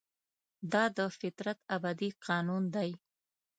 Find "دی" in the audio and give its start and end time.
2.75-2.89